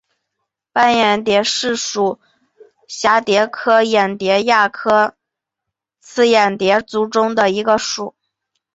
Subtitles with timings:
[0.71, 1.99] 斑眼蝶属是
[2.87, 5.13] 蛱蝶科眼蝶亚科
[6.03, 8.15] 帻眼蝶族中的一个属。